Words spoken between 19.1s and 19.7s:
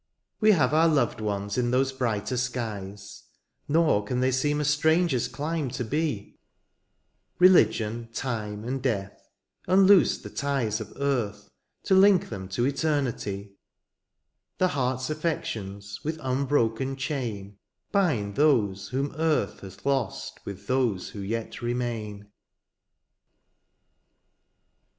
earth